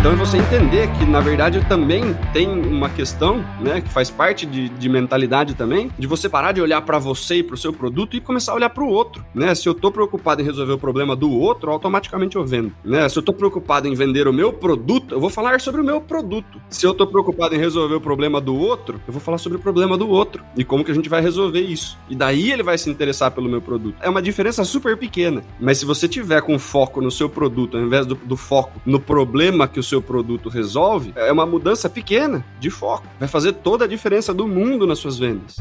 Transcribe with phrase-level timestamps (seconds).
[0.00, 4.46] Então é você entender que, na verdade, também tem uma questão, né, que faz parte
[4.46, 7.70] de, de mentalidade também, de você parar de olhar para você e para o seu
[7.70, 9.54] produto e começar a olhar para o outro, né?
[9.54, 13.06] Se eu tô preocupado em resolver o problema do outro, automaticamente eu vendo, né?
[13.10, 16.00] Se eu tô preocupado em vender o meu produto, eu vou falar sobre o meu
[16.00, 16.58] produto.
[16.70, 19.60] Se eu tô preocupado em resolver o problema do outro, eu vou falar sobre o
[19.60, 21.98] problema do outro e como que a gente vai resolver isso.
[22.08, 23.96] E daí ele vai se interessar pelo meu produto.
[24.00, 27.82] É uma diferença super pequena, mas se você tiver com foco no seu produto ao
[27.82, 32.44] invés do, do foco no problema que o seu produto resolve, é uma mudança pequena
[32.58, 33.06] de foco.
[33.18, 35.56] Vai fazer toda a diferença do mundo nas suas vendas.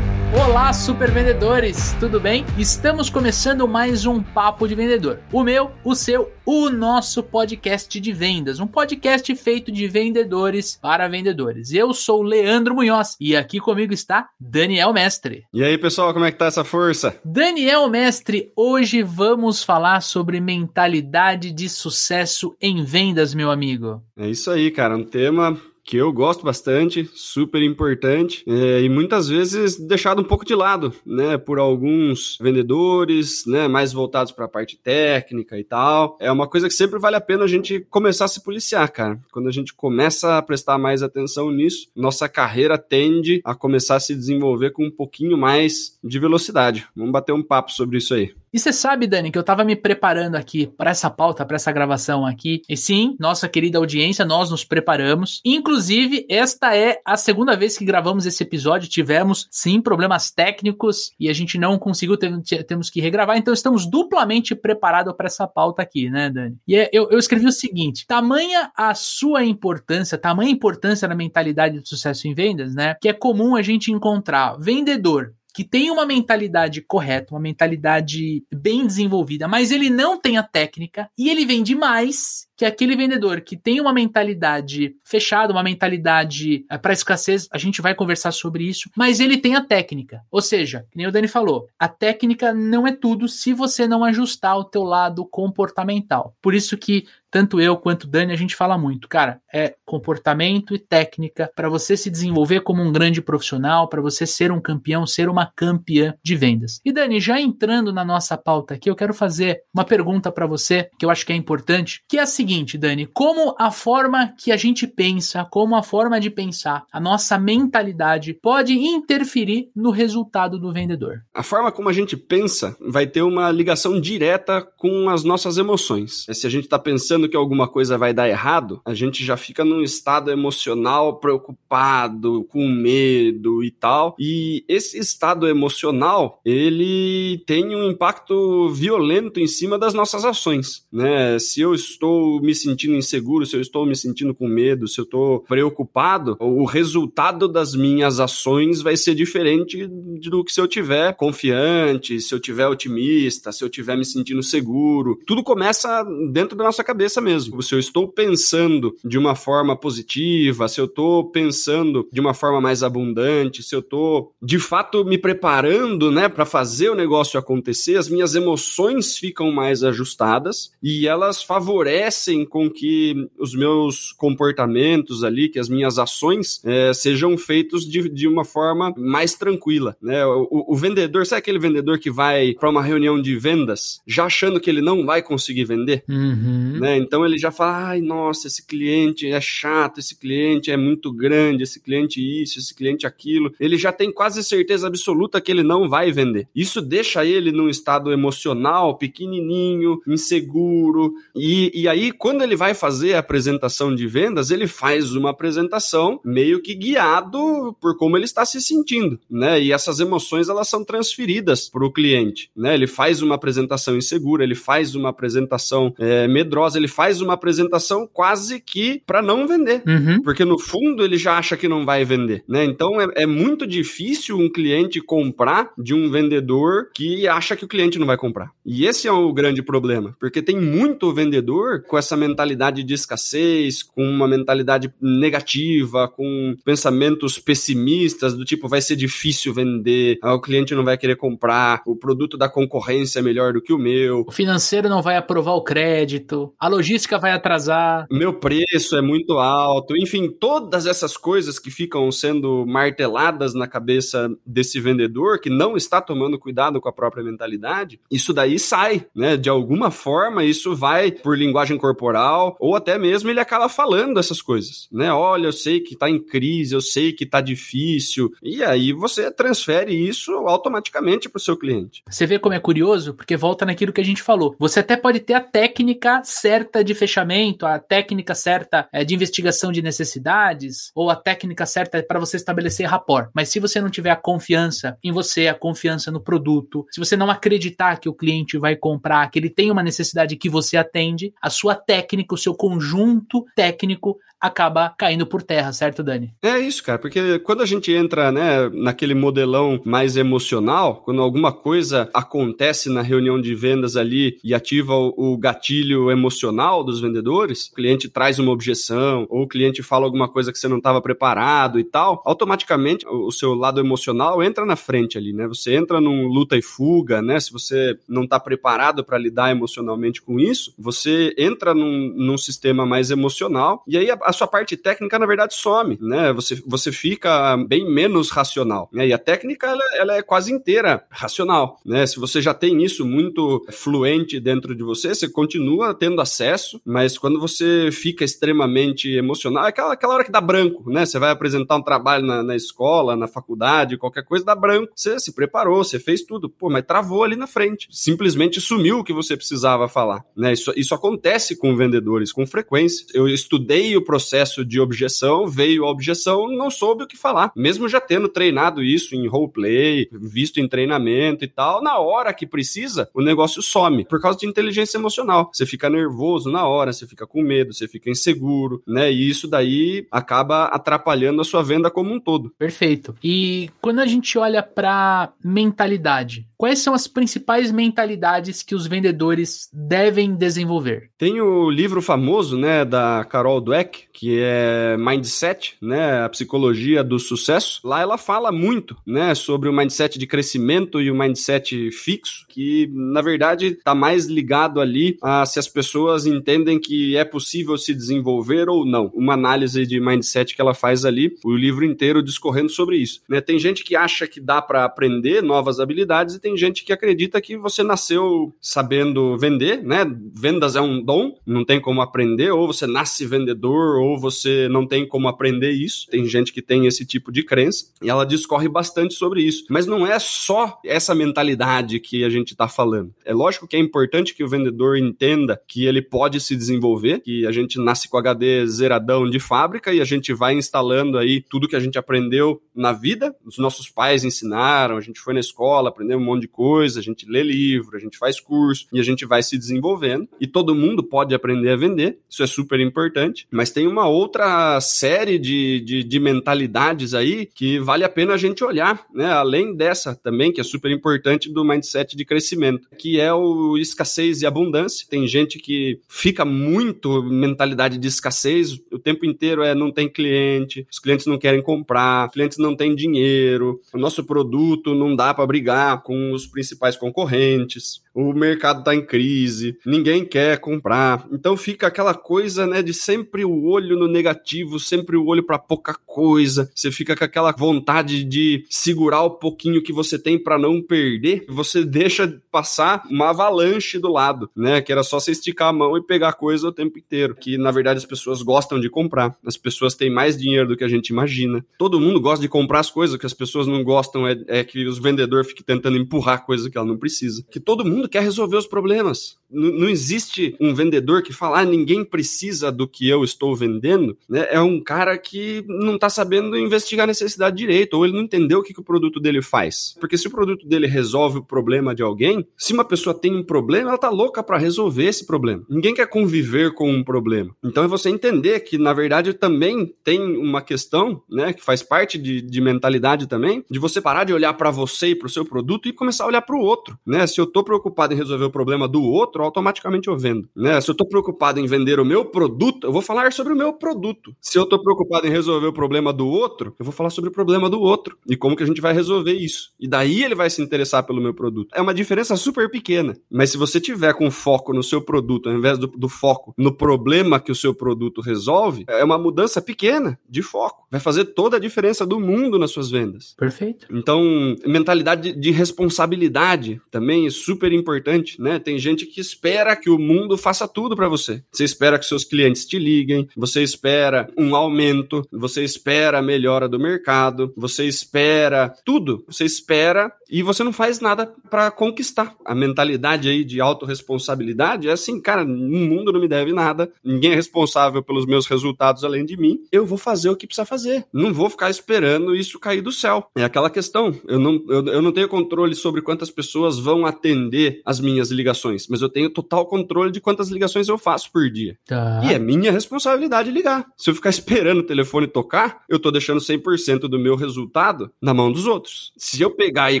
[0.30, 2.44] Olá, super vendedores, tudo bem?
[2.58, 5.20] Estamos começando mais um Papo de Vendedor.
[5.32, 8.60] O meu, o seu, o nosso podcast de vendas.
[8.60, 11.72] Um podcast feito de vendedores para vendedores.
[11.72, 15.44] Eu sou Leandro Munhoz e aqui comigo está Daniel Mestre.
[15.52, 17.18] E aí, pessoal, como é que tá essa força?
[17.24, 24.02] Daniel Mestre, hoje vamos falar sobre mentalidade de sucesso em vendas, meu amigo.
[24.14, 24.94] É isso aí, cara.
[24.94, 25.58] Um tema
[25.88, 30.92] que eu gosto bastante, super importante é, e muitas vezes deixado um pouco de lado,
[31.04, 36.18] né, por alguns vendedores, né, mais voltados para a parte técnica e tal.
[36.20, 39.18] É uma coisa que sempre vale a pena a gente começar a se policiar, cara.
[39.32, 44.00] Quando a gente começa a prestar mais atenção nisso, nossa carreira tende a começar a
[44.00, 46.86] se desenvolver com um pouquinho mais de velocidade.
[46.94, 48.34] Vamos bater um papo sobre isso aí.
[48.52, 51.72] E você sabe, Dani, que eu tava me preparando aqui para essa pauta, para essa
[51.72, 52.62] gravação aqui.
[52.68, 55.40] E sim, nossa querida audiência, nós nos preparamos.
[55.44, 58.88] Inclusive, esta é a segunda vez que gravamos esse episódio.
[58.88, 63.36] Tivemos, sim, problemas técnicos e a gente não conseguiu, temos que regravar.
[63.36, 66.56] Então, estamos duplamente preparados para essa pauta aqui, né, Dani?
[66.66, 71.80] E é, eu, eu escrevi o seguinte: tamanha a sua importância, tamanha importância na mentalidade
[71.80, 72.94] de sucesso em vendas, né?
[73.00, 78.86] Que é comum a gente encontrar vendedor que tem uma mentalidade correta, uma mentalidade bem
[78.86, 83.56] desenvolvida, mas ele não tem a técnica e ele vende mais que aquele vendedor que
[83.56, 88.90] tem uma mentalidade fechada, uma mentalidade é, para escassez, a gente vai conversar sobre isso,
[88.96, 90.22] mas ele tem a técnica.
[90.28, 94.02] Ou seja, que nem o Dani falou, a técnica não é tudo se você não
[94.02, 96.34] ajustar o teu lado comportamental.
[96.42, 100.74] Por isso que tanto eu quanto o Dani, a gente fala muito, cara, é comportamento
[100.74, 105.06] e técnica para você se desenvolver como um grande profissional, para você ser um campeão,
[105.06, 106.80] ser uma campeã de vendas.
[106.84, 110.90] E Dani, já entrando na nossa pauta aqui, eu quero fazer uma pergunta para você
[110.98, 114.52] que eu acho que é importante, que é a seguinte, Dani, como a forma que
[114.52, 120.58] a gente pensa, como a forma de pensar, a nossa mentalidade pode interferir no resultado
[120.58, 121.22] do vendedor?
[121.34, 126.26] A forma como a gente pensa vai ter uma ligação direta com as nossas emoções.
[126.30, 129.36] Se a gente está pensando achando que alguma coisa vai dar errado, a gente já
[129.36, 134.14] fica num estado emocional preocupado, com medo e tal.
[134.18, 141.38] E esse estado emocional, ele tem um impacto violento em cima das nossas ações, né?
[141.38, 145.04] Se eu estou me sentindo inseguro, se eu estou me sentindo com medo, se eu
[145.04, 151.14] estou preocupado, o resultado das minhas ações vai ser diferente do que se eu tiver
[151.14, 155.18] confiante, se eu tiver otimista, se eu tiver me sentindo seguro.
[155.26, 157.62] Tudo começa dentro da nossa cabeça cabeça mesmo.
[157.62, 162.60] Se eu estou pensando de uma forma positiva, se eu estou pensando de uma forma
[162.60, 167.96] mais abundante, se eu estou de fato me preparando, né, para fazer o negócio acontecer,
[167.96, 175.48] as minhas emoções ficam mais ajustadas e elas favorecem com que os meus comportamentos ali,
[175.48, 180.24] que as minhas ações é, sejam feitos de, de uma forma mais tranquila, né?
[180.26, 184.60] O, o vendedor, sabe aquele vendedor que vai para uma reunião de vendas já achando
[184.60, 186.78] que ele não vai conseguir vender, uhum.
[186.80, 186.97] né?
[186.98, 191.62] Então ele já fala, ai, nossa, esse cliente é chato, esse cliente é muito grande,
[191.62, 193.52] esse cliente isso, esse cliente aquilo.
[193.58, 196.48] Ele já tem quase certeza absoluta que ele não vai vender.
[196.54, 201.14] Isso deixa ele num estado emocional pequenininho, inseguro.
[201.34, 206.20] E, e aí, quando ele vai fazer a apresentação de vendas, ele faz uma apresentação
[206.24, 209.60] meio que guiado por como ele está se sentindo, né?
[209.60, 212.74] E essas emoções elas são transferidas para o cliente, né?
[212.74, 217.34] Ele faz uma apresentação insegura, ele faz uma apresentação é, medrosa, ele ele faz uma
[217.34, 219.82] apresentação quase que para não vender.
[219.86, 220.22] Uhum.
[220.22, 222.64] Porque no fundo ele já acha que não vai vender, né?
[222.64, 227.68] Então é, é, muito difícil um cliente comprar de um vendedor que acha que o
[227.68, 228.50] cliente não vai comprar.
[228.64, 233.82] E esse é o grande problema, porque tem muito vendedor com essa mentalidade de escassez,
[233.82, 240.40] com uma mentalidade negativa, com pensamentos pessimistas, do tipo, vai ser difícil vender, ah, o
[240.40, 244.24] cliente não vai querer comprar, o produto da concorrência é melhor do que o meu.
[244.26, 248.06] O financeiro não vai aprovar o crédito, a logística vai atrasar.
[248.10, 249.96] Meu preço é muito alto.
[249.96, 256.00] Enfim, todas essas coisas que ficam sendo marteladas na cabeça desse vendedor que não está
[256.00, 259.36] tomando cuidado com a própria mentalidade, isso daí sai, né?
[259.36, 264.40] De alguma forma, isso vai por linguagem corporal ou até mesmo ele acaba falando essas
[264.40, 265.12] coisas, né?
[265.12, 268.30] Olha, eu sei que tá em crise, eu sei que tá difícil.
[268.42, 272.02] E aí você transfere isso automaticamente para o seu cliente.
[272.08, 274.54] Você vê como é curioso, porque volta naquilo que a gente falou.
[274.58, 279.72] Você até pode ter a técnica certa de fechamento, a técnica certa é, de investigação
[279.72, 283.30] de necessidades, ou a técnica certa para você estabelecer rapport.
[283.34, 287.16] Mas se você não tiver a confiança em você, a confiança no produto, se você
[287.16, 291.32] não acreditar que o cliente vai comprar, que ele tem uma necessidade que você atende,
[291.40, 296.32] a sua técnica, o seu conjunto técnico acaba caindo por terra, certo, Dani?
[296.42, 301.52] É isso, cara, porque quando a gente entra, né, naquele modelão mais emocional, quando alguma
[301.52, 307.74] coisa acontece na reunião de vendas ali e ativa o gatilho emocional dos vendedores, o
[307.74, 311.78] cliente traz uma objeção, ou o cliente fala alguma coisa que você não estava preparado
[311.78, 315.46] e tal, automaticamente o seu lado emocional entra na frente ali, né?
[315.46, 317.38] Você entra num luta e fuga, né?
[317.40, 322.84] Se você não está preparado para lidar emocionalmente com isso, você entra num, num sistema
[322.86, 326.32] mais emocional e aí a, a sua parte técnica, na verdade, some, né?
[326.32, 328.88] Você, você fica bem menos racional.
[328.92, 329.08] Né?
[329.08, 332.06] E a técnica, ela, ela, é quase inteira racional, né?
[332.06, 336.47] Se você já tem isso muito fluente dentro de você, você continua tendo acesso,
[336.84, 341.04] mas quando você fica extremamente emocional, é aquela, aquela hora que dá branco, né?
[341.04, 344.92] Você vai apresentar um trabalho na, na escola, na faculdade, qualquer coisa, dá branco.
[344.94, 347.88] Você se preparou, você fez tudo, pô, mas travou ali na frente.
[347.90, 350.52] Simplesmente sumiu o que você precisava falar, né?
[350.52, 353.06] Isso, isso acontece com vendedores com frequência.
[353.14, 357.50] Eu estudei o processo processo de objeção, veio a objeção, não soube o que falar.
[357.56, 362.46] Mesmo já tendo treinado isso em roleplay, visto em treinamento e tal, na hora que
[362.46, 365.50] precisa, o negócio some por causa de inteligência emocional.
[365.52, 369.10] Você fica nervoso na hora, você fica com medo, você fica inseguro, né?
[369.12, 372.52] E isso daí acaba atrapalhando a sua venda como um todo.
[372.58, 373.14] Perfeito.
[373.22, 379.68] E quando a gente olha para mentalidade, quais são as principais mentalidades que os vendedores
[379.72, 381.10] devem desenvolver?
[381.16, 387.18] Tem o livro famoso, né, da Carol Dweck, que é Mindset, né, a psicologia do
[387.18, 387.80] sucesso.
[387.84, 392.90] Lá ela fala muito, né, sobre o mindset de crescimento e o mindset fixo, que
[392.92, 397.94] na verdade está mais ligado ali a se as pessoas entendem que é possível se
[397.94, 399.10] desenvolver ou não.
[399.14, 403.20] Uma análise de mindset que ela faz ali, o livro inteiro discorrendo sobre isso.
[403.28, 403.40] Né?
[403.40, 407.40] Tem gente que acha que dá para aprender novas habilidades e tem gente que acredita
[407.40, 410.04] que você nasceu sabendo vender, né?
[410.34, 414.86] Vendas é um dom, não tem como aprender, ou você nasce vendedor, ou você não
[414.86, 416.06] tem como aprender isso.
[416.08, 419.64] Tem gente que tem esse tipo de crença e ela discorre bastante sobre isso.
[419.70, 423.12] Mas não é só essa mentalidade que a gente está falando.
[423.24, 427.46] É lógico que é importante que o vendedor entenda que ele pode se desenvolver, que
[427.46, 431.68] a gente nasce com HD zeradão de fábrica e a gente vai instalando aí tudo
[431.68, 433.34] que a gente aprendeu na vida.
[433.44, 437.02] Os nossos pais ensinaram, a gente foi na escola, aprendeu um monte de coisa, a
[437.02, 440.28] gente lê livro, a gente faz curso e a gente vai se desenvolvendo.
[440.40, 444.80] E todo mundo pode aprender a vender, isso é super importante, mas tem uma outra
[444.80, 449.26] série de, de, de, mentalidades aí que vale a pena a gente olhar, né?
[449.26, 454.42] Além dessa também, que é super importante do mindset de crescimento, que é o escassez
[454.42, 455.06] e abundância.
[455.08, 460.86] Tem gente que fica muito mentalidade de escassez, o tempo inteiro é não tem cliente,
[460.90, 465.32] os clientes não querem comprar, os clientes não têm dinheiro, o nosso produto não dá
[465.32, 471.24] para brigar com os principais concorrentes o mercado está em crise, ninguém quer comprar.
[471.30, 475.56] Então fica aquela coisa, né, de sempre o olho no negativo, sempre o olho para
[475.56, 476.68] pouca coisa.
[476.74, 481.44] Você fica com aquela vontade de segurar o pouquinho que você tem para não perder.
[481.48, 485.96] Você deixa passar uma avalanche do lado, né, que era só você esticar a mão
[485.96, 489.36] e pegar coisa o tempo inteiro, que na verdade as pessoas gostam de comprar.
[489.46, 491.64] As pessoas têm mais dinheiro do que a gente imagina.
[491.78, 494.84] Todo mundo gosta de comprar as coisas, que as pessoas não gostam é, é que
[494.86, 497.44] os vendedores fiquem tentando empurrar coisa que ela não precisa.
[497.48, 499.36] Que todo mundo mundo quer resolver os problemas.
[499.50, 504.16] N não existe um vendedor que fala, ah, ninguém precisa do que eu estou vendendo.
[504.28, 504.46] Né?
[504.50, 508.58] É um cara que não está sabendo investigar a necessidade direito, ou ele não entendeu
[508.58, 509.94] o que, que o produto dele faz.
[510.00, 513.42] Porque se o produto dele resolve o problema de alguém, se uma pessoa tem um
[513.42, 515.64] problema, ela tá louca para resolver esse problema.
[515.68, 517.54] Ninguém quer conviver com um problema.
[517.64, 522.18] Então é você entender que, na verdade, também tem uma questão, né, que faz parte
[522.18, 525.44] de, de mentalidade também, de você parar de olhar para você e para o seu
[525.44, 526.98] produto e começar a olhar para o outro.
[527.06, 527.26] Né?
[527.26, 530.48] Se eu tô preocupado preocupado em resolver o problema do outro, automaticamente eu vendo.
[530.54, 530.80] Né?
[530.80, 533.72] se eu tô preocupado em vender o meu produto, eu vou falar sobre o meu
[533.72, 534.34] produto.
[534.40, 537.32] Se eu tô preocupado em resolver o problema do outro, eu vou falar sobre o
[537.32, 539.70] problema do outro e como que a gente vai resolver isso.
[539.80, 541.70] E daí ele vai se interessar pelo meu produto.
[541.74, 545.56] É uma diferença super pequena, mas se você tiver com foco no seu produto, ao
[545.56, 550.18] invés do, do foco no problema que o seu produto resolve, é uma mudança pequena
[550.28, 550.86] de foco.
[550.90, 553.34] Vai fazer toda a diferença do mundo nas suas vendas.
[553.36, 553.86] Perfeito.
[553.90, 558.58] Então, mentalidade de responsabilidade também é super importante, né?
[558.58, 561.42] Tem gente que espera que o mundo faça tudo para você.
[561.52, 566.68] Você espera que seus clientes te liguem, você espera um aumento, você espera a melhora
[566.68, 569.24] do mercado, você espera tudo.
[569.26, 572.34] Você espera e você não faz nada para conquistar.
[572.44, 577.32] A mentalidade aí de autorresponsabilidade é assim, cara, o mundo não me deve nada, ninguém
[577.32, 581.04] é responsável pelos meus resultados além de mim, eu vou fazer o que precisa fazer.
[581.12, 583.30] Não vou ficar esperando isso cair do céu.
[583.36, 587.67] É aquela questão, eu não, eu, eu não tenho controle sobre quantas pessoas vão atender
[587.84, 591.76] as minhas ligações, mas eu tenho total controle de quantas ligações eu faço por dia.
[591.86, 592.20] Tá.
[592.24, 593.86] E é minha responsabilidade ligar.
[593.96, 598.34] Se eu ficar esperando o telefone tocar, eu tô deixando 100% do meu resultado na
[598.34, 599.12] mão dos outros.
[599.16, 600.00] Se eu pegar e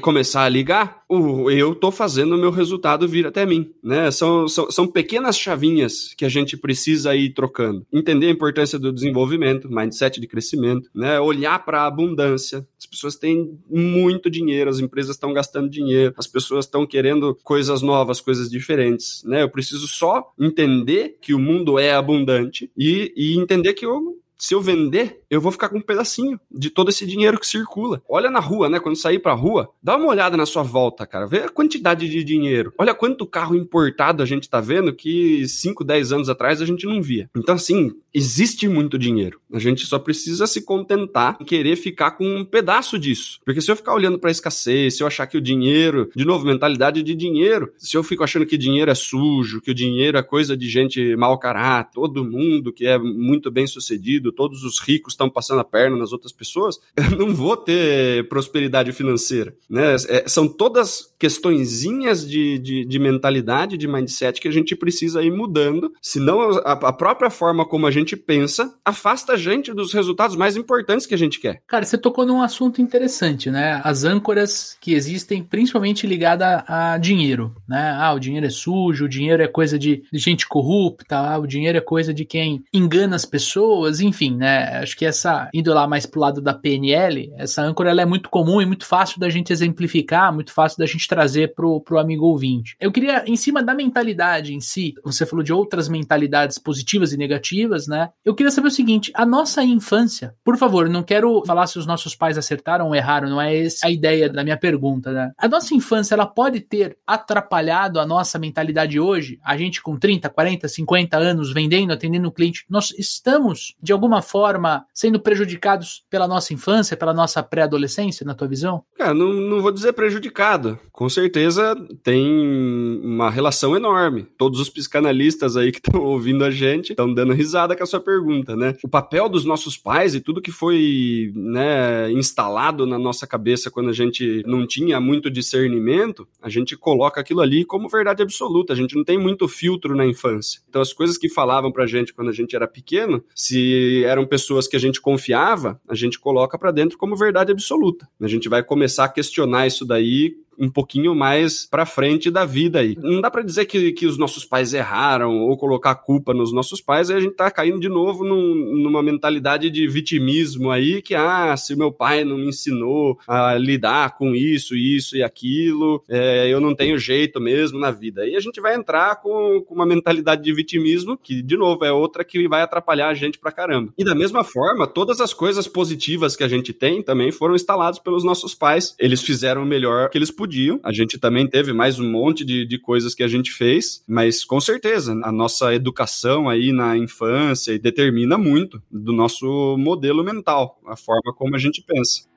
[0.00, 4.10] começar a ligar, eu tô fazendo o meu resultado vir até mim, né?
[4.10, 7.86] São, são, são pequenas chavinhas que a gente precisa ir trocando.
[7.92, 11.18] Entender a importância do desenvolvimento, mindset de crescimento, né?
[11.18, 12.66] Olhar para a abundância.
[12.78, 17.82] As pessoas têm muito dinheiro, as empresas estão gastando dinheiro, as pessoas estão querendo coisas
[17.82, 19.42] novas, coisas diferentes, né?
[19.42, 24.54] Eu preciso só entender que o mundo é abundante e, e entender que eu se
[24.54, 28.00] eu vender, eu vou ficar com um pedacinho de todo esse dinheiro que circula.
[28.08, 28.78] Olha na rua, né?
[28.78, 31.26] Quando sair pra rua, dá uma olhada na sua volta, cara.
[31.26, 32.72] Vê a quantidade de dinheiro.
[32.78, 36.86] Olha quanto carro importado a gente tá vendo que 5, 10 anos atrás a gente
[36.86, 37.28] não via.
[37.36, 39.40] Então, assim, existe muito dinheiro.
[39.52, 43.40] A gente só precisa se contentar em querer ficar com um pedaço disso.
[43.44, 46.46] Porque se eu ficar olhando pra escassez, se eu achar que o dinheiro, de novo,
[46.46, 50.22] mentalidade de dinheiro, se eu fico achando que dinheiro é sujo, que o dinheiro é
[50.22, 55.12] coisa de gente mau caráter, todo mundo que é muito bem sucedido, todos os ricos
[55.12, 59.54] estão passando a perna nas outras pessoas, eu não vou ter prosperidade financeira.
[59.68, 59.96] Né?
[60.08, 65.32] É, são todas questõezinhas de, de, de, mentalidade, de mindset que a gente precisa ir
[65.32, 70.36] mudando, senão a, a própria forma como a gente pensa afasta a gente dos resultados
[70.36, 71.60] mais importantes que a gente quer.
[71.66, 73.80] Cara, você tocou num assunto interessante, né?
[73.82, 77.96] As âncoras que existem, principalmente ligada a dinheiro, né?
[77.98, 81.46] Ah, o dinheiro é sujo, o dinheiro é coisa de, de gente corrupta, ah, o
[81.46, 84.80] dinheiro é coisa de quem engana as pessoas, enfim enfim, né?
[84.80, 88.28] Acho que essa, indo lá mais pro lado da PNL, essa âncora ela é muito
[88.28, 92.26] comum e muito fácil da gente exemplificar, muito fácil da gente trazer pro, pro amigo
[92.26, 92.76] ouvinte.
[92.80, 97.16] Eu queria, em cima da mentalidade em si, você falou de outras mentalidades positivas e
[97.16, 98.10] negativas, né?
[98.24, 101.86] Eu queria saber o seguinte: a nossa infância, por favor, não quero falar se os
[101.86, 105.30] nossos pais acertaram ou erraram, não é essa a ideia da minha pergunta, né?
[105.38, 109.38] A nossa infância, ela pode ter atrapalhado a nossa mentalidade hoje?
[109.44, 114.07] A gente com 30, 40, 50 anos vendendo, atendendo o cliente, nós estamos, de alguma
[114.08, 118.82] alguma forma sendo prejudicados pela nossa infância, pela nossa pré-adolescência, na tua visão?
[118.96, 120.78] Cara, não, não vou dizer prejudicado.
[120.90, 124.26] Com certeza tem uma relação enorme.
[124.38, 128.00] Todos os psicanalistas aí que estão ouvindo a gente estão dando risada com a sua
[128.00, 128.74] pergunta, né?
[128.82, 133.90] O papel dos nossos pais e tudo que foi né, instalado na nossa cabeça quando
[133.90, 138.72] a gente não tinha muito discernimento, a gente coloca aquilo ali como verdade absoluta.
[138.72, 140.60] A gente não tem muito filtro na infância.
[140.68, 144.66] Então as coisas que falavam pra gente quando a gente era pequeno, se eram pessoas
[144.66, 148.08] que a gente confiava, a gente coloca para dentro como verdade absoluta.
[148.20, 152.80] A gente vai começar a questionar isso daí um pouquinho mais para frente da vida
[152.80, 152.96] aí.
[153.00, 156.80] Não dá para dizer que, que os nossos pais erraram ou colocar culpa nos nossos
[156.80, 161.14] pais, aí a gente tá caindo de novo num, numa mentalidade de vitimismo aí, que,
[161.14, 166.48] ah, se meu pai não me ensinou a lidar com isso, isso e aquilo, é,
[166.48, 168.22] eu não tenho jeito mesmo na vida.
[168.22, 171.92] Aí a gente vai entrar com, com uma mentalidade de vitimismo, que, de novo, é
[171.92, 173.92] outra que vai atrapalhar a gente pra caramba.
[173.96, 177.98] E da mesma forma, todas as coisas positivas que a gente tem também foram instaladas
[177.98, 178.94] pelos nossos pais.
[178.98, 180.80] Eles fizeram o melhor que eles podiam podiam.
[180.82, 184.44] A gente também teve mais um monte de, de coisas que a gente fez, mas
[184.44, 190.96] com certeza a nossa educação aí na infância determina muito do nosso modelo mental, a
[190.96, 192.27] forma como a gente pensa.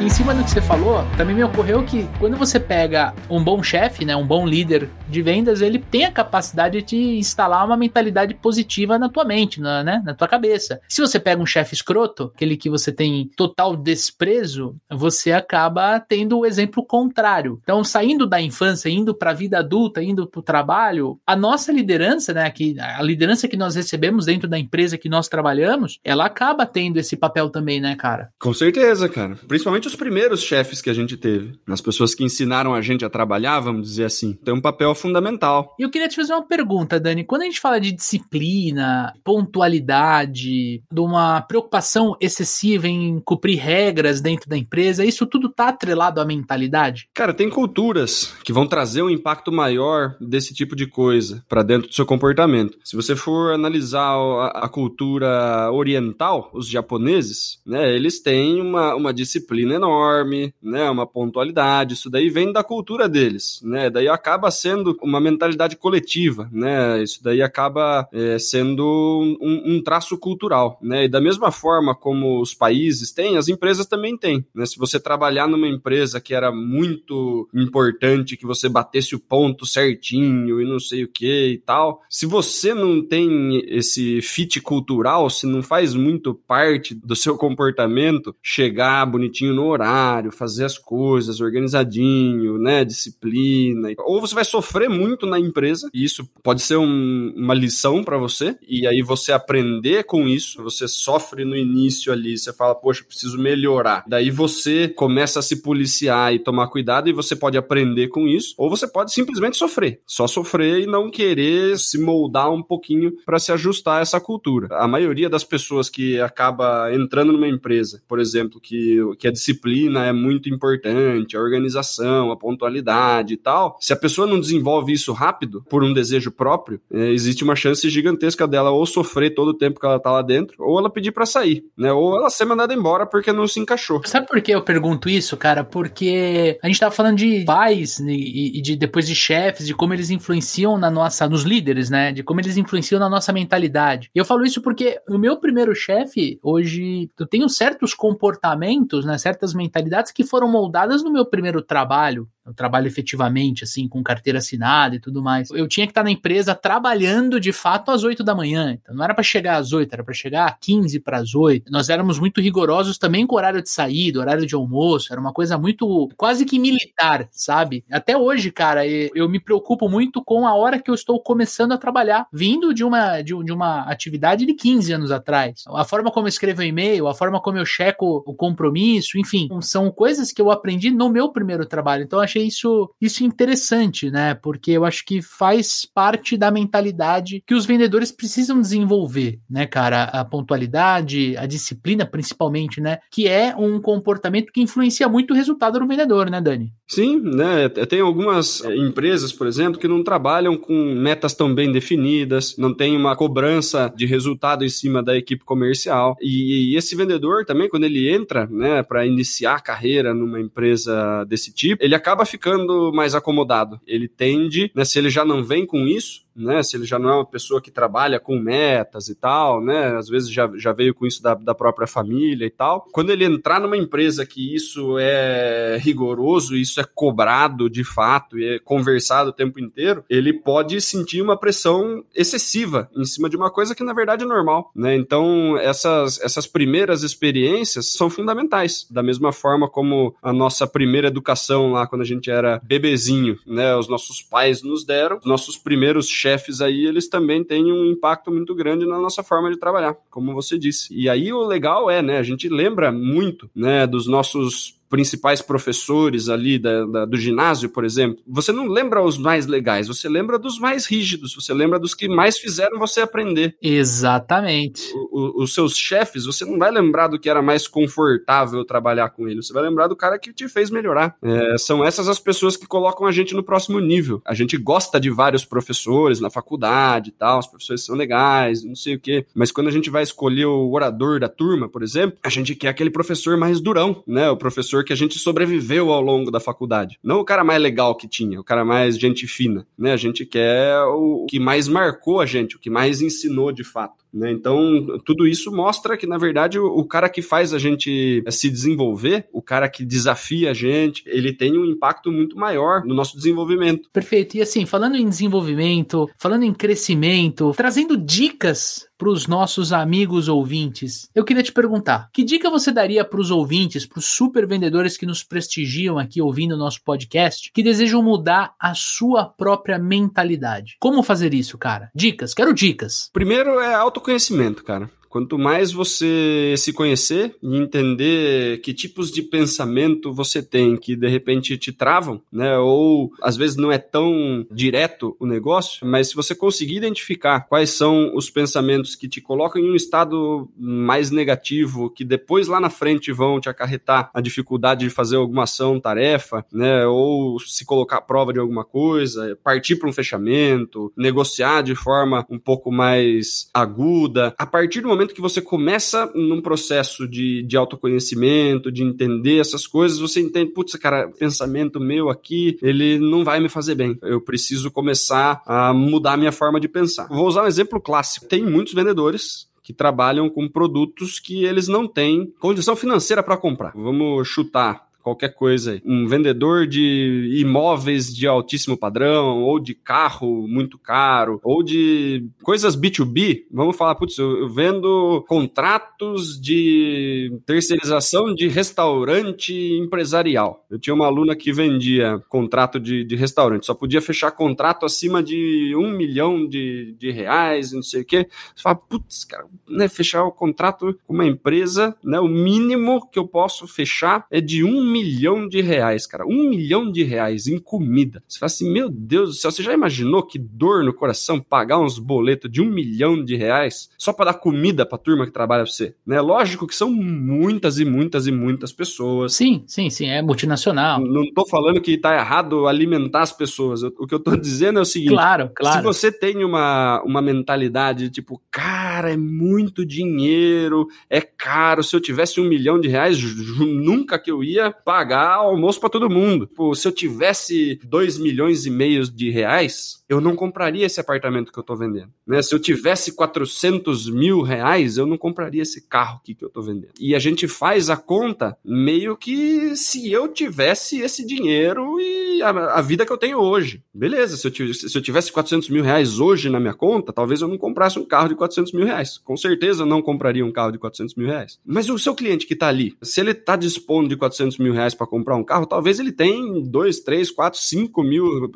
[0.00, 3.60] Em cima do que você falou, também me ocorreu que quando você pega um bom
[3.62, 8.32] chefe, né, um bom líder de vendas, ele tem a capacidade de instalar uma mentalidade
[8.34, 10.80] positiva na tua mente, na, né, na tua cabeça.
[10.88, 16.38] Se você pega um chefe escroto, aquele que você tem total desprezo, você acaba tendo
[16.38, 17.58] o exemplo contrário.
[17.64, 21.72] Então, saindo da infância, indo para a vida adulta, indo para o trabalho, a nossa
[21.72, 26.26] liderança, né, que, a liderança que nós recebemos dentro da empresa que nós trabalhamos, ela
[26.26, 28.30] acaba tendo esse papel também, né, cara?
[28.38, 29.36] Com certeza, cara.
[29.48, 31.58] Principalmente principalmente os primeiros chefes que a gente teve.
[31.66, 35.74] As pessoas que ensinaram a gente a trabalhar, vamos dizer assim, tem um papel fundamental.
[35.78, 37.24] E eu queria te fazer uma pergunta, Dani.
[37.24, 44.48] Quando a gente fala de disciplina, pontualidade, de uma preocupação excessiva em cumprir regras dentro
[44.48, 47.08] da empresa, isso tudo tá atrelado à mentalidade?
[47.14, 51.88] Cara, tem culturas que vão trazer um impacto maior desse tipo de coisa para dentro
[51.88, 52.78] do seu comportamento.
[52.84, 59.12] Se você for analisar a, a cultura oriental, os japoneses, né, eles têm uma, uma
[59.12, 64.96] disciplina enorme, né, uma pontualidade, isso daí vem da cultura deles, né, daí acaba sendo
[65.02, 71.08] uma mentalidade coletiva, né, isso daí acaba é, sendo um, um, traço cultural, né, e
[71.08, 75.48] da mesma forma como os países têm, as empresas também têm, né, se você trabalhar
[75.48, 81.04] numa empresa que era muito importante que você batesse o ponto certinho e não sei
[81.04, 86.34] o que e tal, se você não tem esse fit cultural, se não faz muito
[86.34, 94.20] parte do seu comportamento, chegar bonitinho no horário, fazer as coisas organizadinho, né, disciplina, ou
[94.20, 98.56] você vai sofrer muito na empresa, e isso pode ser um, uma lição para você,
[98.66, 103.38] e aí você aprender com isso, você sofre no início ali, você fala, poxa, preciso
[103.38, 104.04] melhorar.
[104.06, 108.54] Daí você começa a se policiar e tomar cuidado, e você pode aprender com isso,
[108.56, 113.38] ou você pode simplesmente sofrer, só sofrer e não querer se moldar um pouquinho para
[113.38, 114.68] se ajustar a essa cultura.
[114.76, 119.57] A maioria das pessoas que acaba entrando numa empresa, por exemplo, que, que a disciplina
[120.04, 125.12] é muito importante, a organização, a pontualidade e tal, se a pessoa não desenvolve isso
[125.12, 129.54] rápido, por um desejo próprio, é, existe uma chance gigantesca dela ou sofrer todo o
[129.54, 131.92] tempo que ela tá lá dentro, ou ela pedir para sair, né?
[131.92, 134.00] Ou ela ser mandada embora porque não se encaixou.
[134.04, 135.64] Sabe por que eu pergunto isso, cara?
[135.64, 139.94] Porque a gente tava falando de pais e, e de depois de chefes, de como
[139.94, 142.12] eles influenciam na nossa, nos líderes, né?
[142.12, 144.10] De como eles influenciam na nossa mentalidade.
[144.14, 149.18] E eu falo isso porque o meu primeiro chefe, hoje, eu tenho certos comportamentos, né?
[149.18, 154.38] Certas mentalidades que foram moldadas no meu primeiro trabalho eu trabalho efetivamente, assim, com carteira
[154.38, 155.50] assinada e tudo mais.
[155.50, 158.78] Eu tinha que estar na empresa trabalhando de fato às 8 da manhã.
[158.80, 161.70] Então não era para chegar às 8, era para chegar às 15 para as 8.
[161.70, 165.12] Nós éramos muito rigorosos também com o horário de saída, horário de almoço.
[165.12, 167.84] Era uma coisa muito quase que militar, sabe?
[167.90, 171.78] Até hoje, cara, eu me preocupo muito com a hora que eu estou começando a
[171.78, 175.64] trabalhar, vindo de uma, de, de uma atividade de 15 anos atrás.
[175.68, 179.90] A forma como eu escrevo e-mail, a forma como eu checo o compromisso, enfim, são
[179.90, 182.04] coisas que eu aprendi no meu primeiro trabalho.
[182.04, 184.34] Então achei achei isso, isso interessante, né?
[184.34, 190.04] Porque eu acho que faz parte da mentalidade que os vendedores precisam desenvolver, né, cara?
[190.04, 192.98] A pontualidade, a disciplina, principalmente, né?
[193.10, 196.72] Que é um comportamento que influencia muito o resultado do vendedor, né, Dani?
[196.86, 197.68] Sim, né?
[197.68, 202.74] Tem algumas eh, empresas, por exemplo, que não trabalham com metas tão bem definidas, não
[202.74, 206.16] tem uma cobrança de resultado em cima da equipe comercial.
[206.20, 211.24] E, e esse vendedor também, quando ele entra, né, para iniciar a carreira numa empresa
[211.24, 213.80] desse tipo, ele acaba ficando mais acomodado.
[213.86, 216.62] Ele tende, né, se ele já não vem com isso, né?
[216.62, 219.96] Se ele já não é uma pessoa que trabalha com metas e tal, né?
[219.96, 222.86] Às vezes já, já veio com isso da, da própria família e tal.
[222.92, 228.54] Quando ele entrar numa empresa que isso é rigoroso, isso é cobrado de fato e
[228.54, 233.50] é conversado o tempo inteiro, ele pode sentir uma pressão excessiva em cima de uma
[233.50, 234.94] coisa que na verdade é normal, né?
[234.94, 238.86] Então, essas, essas primeiras experiências são fundamentais.
[238.90, 243.74] Da mesma forma como a nossa primeira educação lá, quando a gente era bebezinho, né?
[243.76, 248.30] Os nossos pais nos deram, os nossos primeiros chefes aí, eles também têm um impacto
[248.30, 250.94] muito grande na nossa forma de trabalhar, como você disse.
[250.94, 256.28] E aí o legal é, né, a gente lembra muito, né, dos nossos principais professores
[256.28, 260.38] ali da, da, do ginásio, por exemplo, você não lembra os mais legais, você lembra
[260.38, 263.56] dos mais rígidos, você lembra dos que mais fizeram você aprender.
[263.62, 264.90] Exatamente.
[264.94, 269.10] O, o, os seus chefes, você não vai lembrar do que era mais confortável trabalhar
[269.10, 271.16] com ele, você vai lembrar do cara que te fez melhorar.
[271.22, 274.20] É, são essas as pessoas que colocam a gente no próximo nível.
[274.24, 278.74] A gente gosta de vários professores na faculdade e tal, os professores são legais, não
[278.74, 282.18] sei o quê, mas quando a gente vai escolher o orador da turma, por exemplo,
[282.22, 284.30] a gente quer aquele professor mais durão, né?
[284.30, 286.98] O professor professor que a gente sobreviveu ao longo da faculdade.
[287.02, 289.92] Não o cara mais legal que tinha, o cara mais gente fina, né?
[289.92, 294.04] A gente quer o que mais marcou a gente, o que mais ensinou de fato.
[294.18, 294.32] Né?
[294.32, 298.50] Então, tudo isso mostra que, na verdade, o, o, cara que faz a gente se
[298.50, 303.16] desenvolver, o cara que desafia a gente, ele tem um impacto muito maior no nosso
[303.16, 303.88] desenvolvimento.
[303.92, 304.36] Perfeito.
[304.36, 311.08] E assim, falando em desenvolvimento, falando em crescimento, trazendo dicas para os nossos amigos ouvintes,
[311.14, 314.96] eu queria te perguntar: que dica você daria para os ouvintes, para os super vendedores
[314.96, 320.76] que nos prestigiam aqui ouvindo o nosso podcast, que desejam mudar a sua própria mentalidade?
[320.80, 321.90] Como fazer isso, cara?
[321.94, 323.08] Dicas, quero dicas.
[323.12, 323.74] Primeiro é
[324.08, 330.76] autoconhecimento, cara Quanto mais você se conhecer e entender que tipos de pensamento você tem
[330.76, 332.58] que de repente te travam, né?
[332.58, 337.70] Ou às vezes não é tão direto o negócio, mas se você conseguir identificar quais
[337.70, 342.70] são os pensamentos que te colocam em um estado mais negativo, que depois lá na
[342.70, 346.86] frente vão te acarretar a dificuldade de fazer alguma ação, tarefa, né?
[346.86, 352.26] Ou se colocar à prova de alguma coisa, partir para um fechamento, negociar de forma
[352.28, 354.34] um pouco mais aguda.
[354.38, 359.66] A partir do momento que você começa num processo de, de autoconhecimento, de entender essas
[359.66, 363.98] coisas, você entende, putz, cara, pensamento meu aqui, ele não vai me fazer bem.
[364.02, 367.08] Eu preciso começar a mudar minha forma de pensar.
[367.08, 368.26] Vou usar um exemplo clássico.
[368.26, 373.72] Tem muitos vendedores que trabalham com produtos que eles não têm condição financeira para comprar.
[373.74, 375.82] Vamos chutar qualquer coisa aí.
[375.84, 382.76] Um vendedor de imóveis de altíssimo padrão, ou de carro muito caro, ou de coisas
[382.76, 383.44] B2B.
[383.50, 390.64] Vamos falar, putz, eu vendo contratos de terceirização de restaurante empresarial.
[390.70, 395.22] Eu tinha uma aluna que vendia contrato de, de restaurante, só podia fechar contrato acima
[395.22, 398.26] de um milhão de, de reais, não sei o quê.
[398.54, 403.18] Você fala, putz, cara, né, fechar o contrato com uma empresa, né, o mínimo que
[403.18, 406.26] eu posso fechar é de um milhão de reais, cara.
[406.26, 408.22] Um milhão de reais em comida.
[408.26, 411.78] Você fala assim, meu Deus do céu, você já imaginou que dor no coração pagar
[411.78, 415.64] uns boletos de um milhão de reais só para dar comida pra turma que trabalha
[415.64, 415.94] pra você?
[416.06, 416.20] Né?
[416.20, 419.34] Lógico que são muitas e muitas e muitas pessoas.
[419.34, 421.00] Sim, sim, sim, é multinacional.
[421.00, 423.82] Não tô falando que tá errado alimentar as pessoas.
[423.82, 425.76] O que eu tô dizendo é o seguinte: claro, claro.
[425.76, 432.00] se você tem uma, uma mentalidade tipo, cara, é muito dinheiro, é caro, se eu
[432.00, 433.18] tivesse um milhão de reais,
[433.58, 436.48] nunca que eu ia pagar almoço para todo mundo.
[436.48, 441.52] Pô, se eu tivesse 2 milhões e meio de reais, eu não compraria esse apartamento
[441.52, 442.10] que eu tô vendendo.
[442.26, 442.40] Né?
[442.40, 446.62] Se eu tivesse 400 mil reais, eu não compraria esse carro aqui que eu tô
[446.62, 446.92] vendendo.
[446.98, 452.48] E a gente faz a conta meio que se eu tivesse esse dinheiro e a,
[452.48, 453.82] a vida que eu tenho hoje.
[453.92, 457.42] Beleza, se eu, tivesse, se eu tivesse 400 mil reais hoje na minha conta, talvez
[457.42, 459.18] eu não comprasse um carro de 400 mil reais.
[459.18, 461.58] Com certeza eu não compraria um carro de 400 mil reais.
[461.62, 464.94] Mas o seu cliente que tá ali, se ele tá dispondo de 400 mil reais
[464.94, 468.50] para comprar um carro, talvez ele tenha 2, 3, 4, 5 mil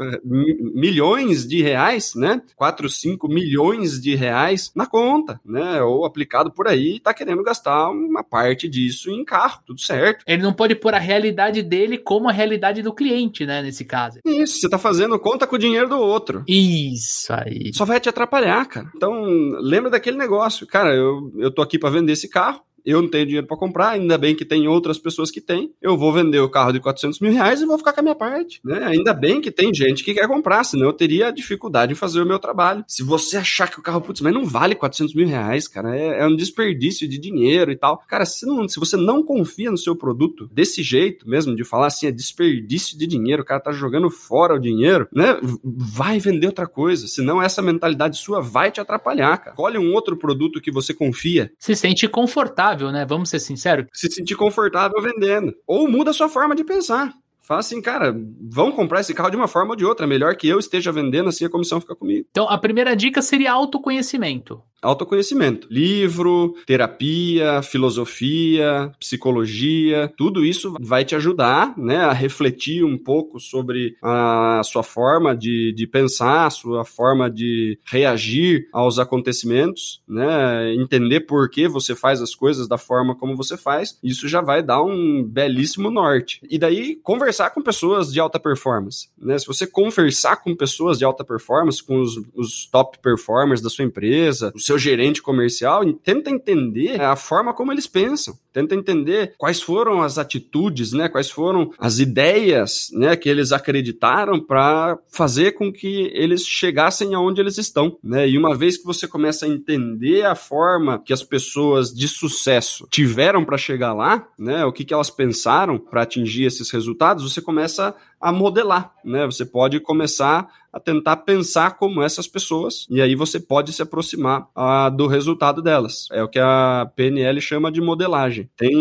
[0.75, 2.41] milhões de reais, né?
[2.57, 5.83] 4, 5 milhões de reais na conta, né?
[5.83, 10.25] Ou aplicado por aí, tá querendo gastar uma parte disso em carro, tudo certo.
[10.27, 13.63] Ele não pode pôr a realidade dele como a realidade do cliente, né?
[13.63, 14.21] Nesse caso.
[14.25, 16.45] Isso, você tá fazendo conta com o dinheiro do outro.
[16.49, 17.73] Isso aí.
[17.75, 18.91] Só vai te atrapalhar, cara.
[18.95, 19.25] Então,
[19.61, 20.67] lembra daquele negócio.
[20.67, 23.91] Cara, eu, eu tô aqui para vender esse carro, eu não tenho dinheiro para comprar,
[23.91, 25.73] ainda bem que tem outras pessoas que têm.
[25.81, 28.15] Eu vou vender o carro de 400 mil reais e vou ficar com a minha
[28.15, 28.61] parte.
[28.65, 28.83] Né?
[28.85, 32.27] Ainda bem que tem gente que quer comprar, senão eu teria dificuldade em fazer o
[32.27, 32.85] meu trabalho.
[32.87, 36.21] Se você achar que o carro, putz, mas não vale 400 mil reais, cara, é,
[36.21, 37.99] é um desperdício de dinheiro e tal.
[38.09, 41.87] Cara, se, não, se você não confia no seu produto desse jeito mesmo, de falar
[41.87, 45.39] assim, é desperdício de dinheiro, o cara tá jogando fora o dinheiro, né?
[45.63, 49.57] Vai vender outra coisa, senão essa mentalidade sua vai te atrapalhar, cara.
[49.59, 51.53] Olha um outro produto que você confia.
[51.59, 53.05] Se sente confortável confortável, né?
[53.05, 53.87] Vamos ser sinceros.
[53.93, 55.55] Se sentir confortável vendendo.
[55.67, 57.13] Ou muda a sua forma de pensar.
[57.41, 60.07] Fala assim, cara, vão comprar esse carro de uma forma ou de outra.
[60.07, 62.27] Melhor que eu esteja vendendo, assim a comissão fica comigo.
[62.31, 64.63] Então, a primeira dica seria autoconhecimento.
[64.83, 65.69] Autoconhecimento.
[65.71, 73.97] Livro, terapia, filosofia, psicologia, tudo isso vai te ajudar né, a refletir um pouco sobre
[74.03, 81.21] a sua forma de, de pensar, a sua forma de reagir aos acontecimentos, né, entender
[81.21, 83.97] por que você faz as coisas da forma como você faz.
[84.03, 86.41] Isso já vai dar um belíssimo norte.
[86.51, 89.09] E daí, conversar com pessoas de alta performance.
[89.17, 89.39] Né?
[89.39, 93.85] Se você conversar com pessoas de alta performance, com os, os top performers da sua
[93.85, 99.61] empresa, o seu gerente comercial, tenta entender a forma como eles pensam, tenta entender quais
[99.61, 105.73] foram as atitudes, né, quais foram as ideias, né, que eles acreditaram para fazer com
[105.73, 108.29] que eles chegassem aonde eles estão, né?
[108.29, 112.87] E uma vez que você começa a entender a forma que as pessoas de sucesso
[112.91, 117.41] tiveram para chegar lá, né, o que que elas pensaram para atingir esses resultados, você
[117.41, 119.27] começa a modelar, né?
[119.27, 124.49] Você pode começar a tentar pensar como essas pessoas e aí você pode se aproximar
[124.57, 126.09] uh, do resultado delas.
[126.11, 128.42] É o que a PNL chama de modelagem.
[128.57, 128.77] Tem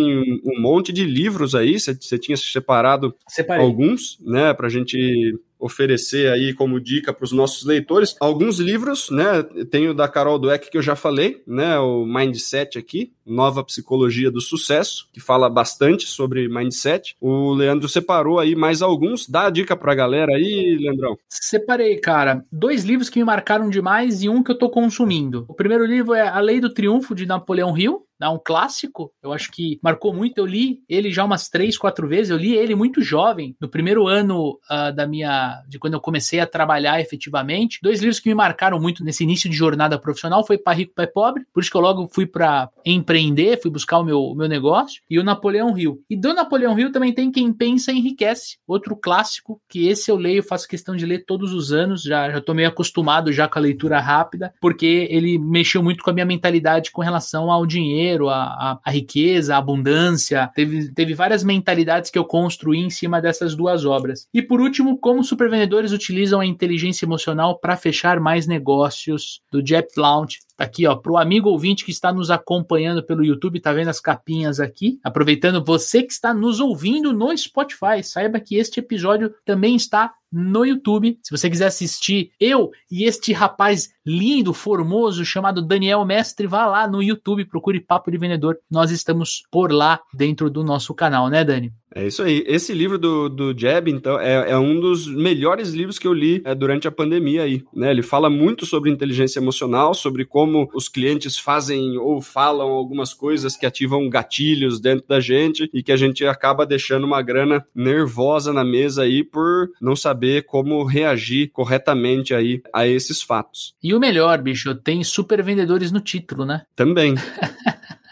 [0.46, 3.66] um, monte de livros aí, você tinha separado Separei.
[3.66, 9.44] alguns, né, pra gente oferecer aí como dica para os nossos leitores alguns livros, né?
[9.70, 11.78] Tem o da Carol Dweck que eu já falei, né?
[11.78, 17.16] O Mindset aqui, Nova Psicologia do Sucesso, que fala bastante sobre mindset.
[17.22, 19.30] O Leandro separou aí mais alguns.
[19.30, 21.16] Dá a dica pra galera aí, Leandrão.
[21.30, 25.46] Separei, cara, dois livros que me marcaram demais e um que eu tô consumindo.
[25.48, 29.34] O primeiro livro é A Lei do Triunfo de Napoleão Hill, é um clássico, eu
[29.34, 30.38] acho que marcou muito.
[30.38, 32.30] Eu li ele já umas três, quatro vezes.
[32.30, 35.62] Eu li ele muito jovem, no primeiro ano uh, da minha.
[35.68, 37.80] de quando eu comecei a trabalhar efetivamente.
[37.82, 41.08] Dois livros que me marcaram muito nesse início de jornada profissional foi Pai Rico, Pai
[41.08, 44.48] Pobre, por isso que eu logo fui para empreender, fui buscar o meu, o meu
[44.48, 46.02] negócio, e o Napoleão Hill.
[46.10, 50.44] E do Napoleão Hill também tem Quem Pensa Enriquece, outro clássico, que esse eu leio,
[50.44, 53.62] faço questão de ler todos os anos, já, já tô meio acostumado já com a
[53.62, 58.30] leitura rápida, porque ele mexeu muito com a minha mentalidade com relação ao dinheiro dinheiro,
[58.30, 60.50] a, a, a, riqueza, a abundância.
[60.54, 64.28] Teve, teve várias mentalidades que eu construí em cima dessas duas obras.
[64.34, 69.88] E por último, como supervendedores utilizam a inteligência emocional para fechar mais negócios, do Jeff
[69.96, 70.36] Blount.
[70.56, 74.00] Tá aqui, ó, pro amigo ouvinte que está nos acompanhando pelo YouTube, tá vendo as
[74.00, 75.00] capinhas aqui?
[75.04, 80.66] Aproveitando você que está nos ouvindo no Spotify, saiba que este episódio também está no
[80.66, 81.20] YouTube.
[81.22, 86.88] Se você quiser assistir eu e este rapaz lindo, formoso, chamado Daniel Mestre, vá lá
[86.88, 88.58] no YouTube, procure Papo de Vendedor.
[88.70, 91.72] Nós estamos por lá dentro do nosso canal, né, Dani?
[91.94, 92.44] É isso aí.
[92.48, 96.42] Esse livro do, do Jeb, então, é, é um dos melhores livros que eu li
[96.46, 97.64] é, durante a pandemia aí.
[97.74, 97.92] Né?
[97.92, 103.58] Ele fala muito sobre inteligência emocional, sobre como os clientes fazem ou falam algumas coisas
[103.58, 108.54] que ativam gatilhos dentro da gente e que a gente acaba deixando uma grana nervosa
[108.54, 113.76] na mesa aí por não saber como reagir corretamente aí a esses fatos.
[113.84, 116.64] E o melhor, bicho, tem super vendedores no título, né?
[116.76, 117.16] Também.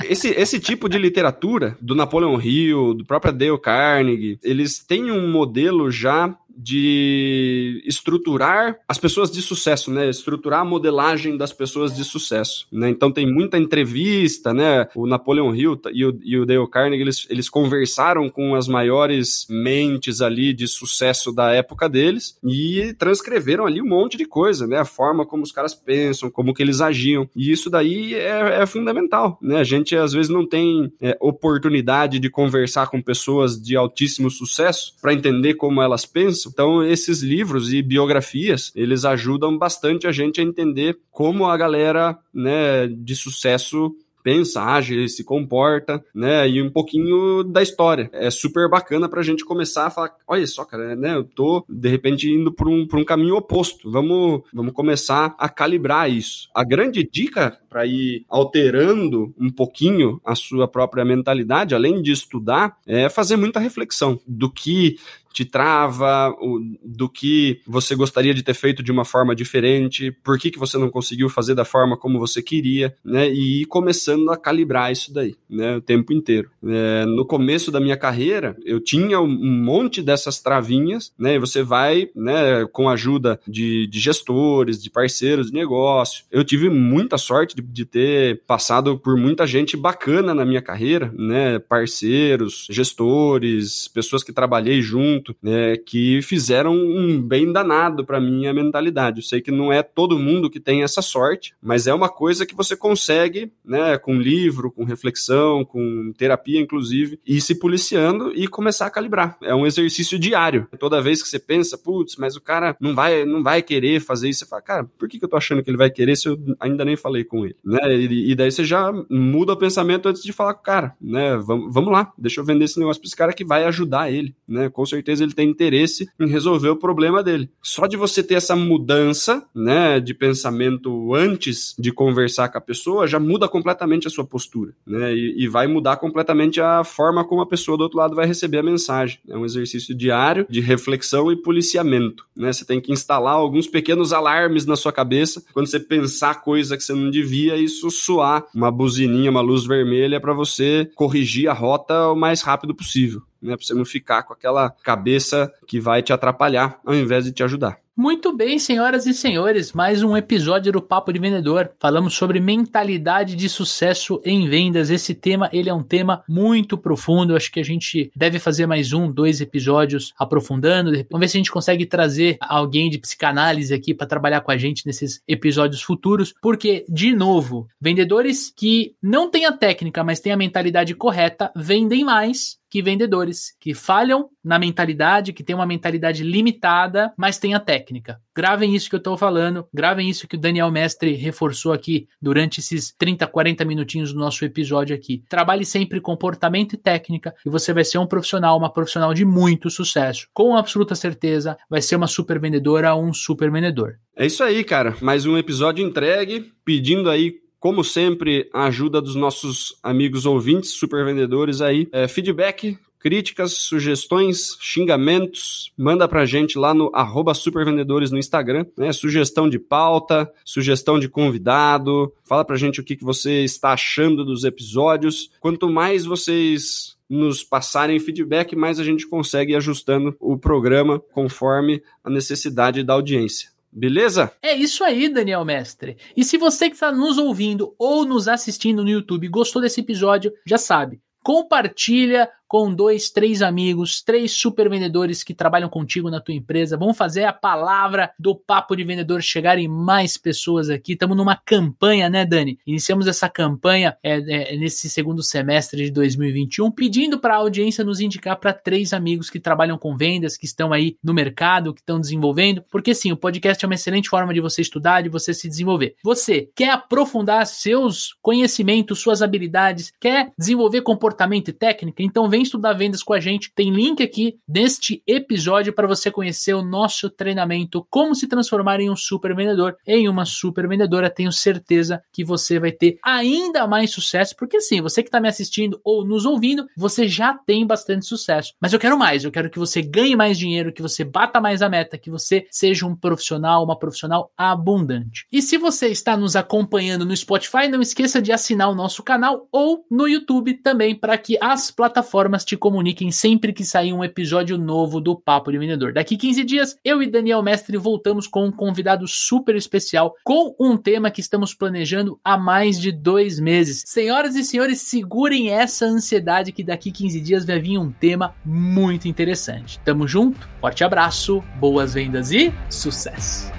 [0.01, 5.29] Esse, esse tipo de literatura, do Napoleon Hill, do próprio Dale Carnegie, eles têm um
[5.29, 10.09] modelo já de estruturar as pessoas de sucesso, né?
[10.09, 12.89] Estruturar a modelagem das pessoas de sucesso, né?
[12.89, 14.87] Então tem muita entrevista, né?
[14.93, 19.47] O Napoleon Hill e o, e o Dale Carnegie, eles, eles conversaram com as maiores
[19.49, 24.79] mentes ali de sucesso da época deles e transcreveram ali um monte de coisa, né?
[24.79, 27.29] A forma como os caras pensam, como que eles agiam.
[27.35, 29.59] E isso daí é, é fundamental, né?
[29.59, 34.93] A gente às vezes não tem é, oportunidade de conversar com pessoas de altíssimo sucesso
[35.01, 40.41] para entender como elas pensam, então, esses livros e biografias, eles ajudam bastante a gente
[40.41, 46.47] a entender como a galera, né, de sucesso pensa, age, se comporta, né?
[46.47, 48.09] E um pouquinho da história.
[48.13, 51.15] É super bacana pra gente começar a falar, olha só, cara, né?
[51.15, 53.89] Eu tô, de repente, indo por um, por um caminho oposto.
[53.89, 56.49] Vamos, vamos começar a calibrar isso.
[56.53, 62.77] A grande dica para ir alterando um pouquinho a sua própria mentalidade, além de estudar,
[62.85, 64.97] é fazer muita reflexão do que
[65.33, 70.37] te trava, o, do que você gostaria de ter feito de uma forma diferente, por
[70.37, 73.29] que, que você não conseguiu fazer da forma como você queria, né?
[73.29, 75.77] E ir começando a calibrar isso daí, né?
[75.77, 76.49] O tempo inteiro.
[76.65, 81.35] É, no começo da minha carreira, eu tinha um monte dessas travinhas, né?
[81.35, 86.25] E você vai, né, com a ajuda de, de gestores, de parceiros de negócio.
[86.31, 91.13] Eu tive muita sorte de, de ter passado por muita gente bacana na minha carreira,
[91.15, 91.59] né?
[91.59, 99.19] Parceiros, gestores, pessoas que trabalhei junto né, que fizeram um bem danado para minha mentalidade.
[99.19, 102.45] Eu sei que não é todo mundo que tem essa sorte, mas é uma coisa
[102.45, 108.47] que você consegue, né, com livro, com reflexão, com terapia, inclusive, ir se policiando e
[108.47, 109.37] começar a calibrar.
[109.41, 110.67] É um exercício diário.
[110.79, 114.29] Toda vez que você pensa, putz, mas o cara não vai, não vai querer fazer
[114.29, 116.27] isso, você fala, cara, por que, que eu tô achando que ele vai querer se
[116.27, 117.79] eu ainda nem falei com ele, né?
[117.95, 121.37] E, e daí você já muda o pensamento antes de falar com o cara, né?
[121.37, 124.35] Vamos, vamos lá, deixa eu vender esse negócio para esse cara que vai ajudar ele,
[124.47, 124.69] né?
[124.69, 127.49] Com certeza certeza ele tem interesse em resolver o problema dele.
[127.61, 133.07] Só de você ter essa mudança, né, de pensamento antes de conversar com a pessoa,
[133.07, 137.41] já muda completamente a sua postura, né, e, e vai mudar completamente a forma como
[137.41, 139.19] a pessoa do outro lado vai receber a mensagem.
[139.27, 144.13] É um exercício diário de reflexão e policiamento, né, você tem que instalar alguns pequenos
[144.13, 148.71] alarmes na sua cabeça quando você pensar coisa que você não devia, isso soar uma
[148.71, 153.55] buzininha, uma luz vermelha para você corrigir a rota o mais rápido possível né?
[153.55, 157.43] Pra você não ficar com aquela cabeça que vai te atrapalhar ao invés de te
[157.43, 157.79] ajudar.
[157.99, 161.69] Muito bem, senhoras e senhores, mais um episódio do Papo de Vendedor.
[161.77, 164.89] Falamos sobre mentalidade de sucesso em vendas.
[164.89, 167.35] Esse tema, ele é um tema muito profundo.
[167.35, 170.91] Acho que a gente deve fazer mais um, dois episódios aprofundando.
[171.11, 174.57] Vamos ver se a gente consegue trazer alguém de psicanálise aqui para trabalhar com a
[174.57, 180.31] gente nesses episódios futuros, porque de novo, vendedores que não têm a técnica, mas têm
[180.31, 186.23] a mentalidade correta, vendem mais que vendedores que falham na mentalidade, que tem uma mentalidade
[186.23, 187.88] limitada, mas tem a técnica.
[188.35, 192.59] Gravem isso que eu estou falando, gravem isso que o Daniel Mestre reforçou aqui durante
[192.59, 195.23] esses 30, 40 minutinhos do nosso episódio aqui.
[195.29, 199.69] Trabalhe sempre comportamento e técnica e você vai ser um profissional, uma profissional de muito
[199.69, 200.27] sucesso.
[200.33, 203.99] Com absoluta certeza, vai ser uma super vendedora ou um super vendedor.
[204.15, 204.95] É isso aí, cara.
[205.01, 211.03] Mais um episódio entregue, pedindo aí como sempre, a ajuda dos nossos amigos ouvintes, super
[211.03, 211.89] vendedores aí.
[211.91, 216.91] É, feedback, críticas, sugestões, xingamentos, manda pra gente lá no
[217.33, 218.91] supervendedores no Instagram, né?
[218.91, 224.25] Sugestão de pauta, sugestão de convidado, fala pra gente o que, que você está achando
[224.25, 225.31] dos episódios.
[225.39, 231.81] Quanto mais vocês nos passarem feedback, mais a gente consegue ir ajustando o programa conforme
[232.03, 233.49] a necessidade da audiência.
[233.71, 234.31] Beleza?
[234.41, 235.97] É isso aí, Daniel Mestre.
[236.15, 240.33] E se você que está nos ouvindo ou nos assistindo no YouTube gostou desse episódio,
[240.45, 246.33] já sabe, compartilha com dois, três amigos, três super vendedores que trabalham contigo na tua
[246.33, 246.75] empresa.
[246.75, 250.93] Vamos fazer a palavra do papo de vendedor chegar em mais pessoas aqui.
[250.93, 252.57] Estamos numa campanha, né, Dani?
[252.65, 257.99] Iniciamos essa campanha é, é, nesse segundo semestre de 2021, pedindo para a audiência nos
[257.99, 262.01] indicar para três amigos que trabalham com vendas, que estão aí no mercado, que estão
[262.01, 262.63] desenvolvendo.
[262.71, 265.93] Porque sim, o podcast é uma excelente forma de você estudar, de você se desenvolver.
[266.03, 272.01] Você quer aprofundar seus conhecimentos, suas habilidades, quer desenvolver comportamento e técnica?
[272.01, 276.09] Então vem vem estudar vendas com a gente, tem link aqui neste episódio para você
[276.09, 281.09] conhecer o nosso treinamento Como se transformar em um super vendedor, em uma super vendedora.
[281.09, 285.27] Tenho certeza que você vai ter ainda mais sucesso, porque sim, você que está me
[285.27, 288.53] assistindo ou nos ouvindo, você já tem bastante sucesso.
[288.61, 291.61] Mas eu quero mais, eu quero que você ganhe mais dinheiro, que você bata mais
[291.61, 295.25] a meta, que você seja um profissional, uma profissional abundante.
[295.31, 299.47] E se você está nos acompanhando no Spotify, não esqueça de assinar o nosso canal
[299.51, 304.03] ou no YouTube também para que as plataformas plataformas te comuniquem sempre que sair um
[304.03, 305.91] episódio novo do Papo de Vendedor.
[305.91, 310.77] Daqui 15 dias, eu e Daniel Mestre voltamos com um convidado super especial com um
[310.77, 313.83] tema que estamos planejando há mais de dois meses.
[313.85, 319.07] Senhoras e senhores, segurem essa ansiedade que daqui 15 dias vai vir um tema muito
[319.07, 319.79] interessante.
[319.79, 323.58] Tamo junto, forte abraço, boas vendas e sucesso!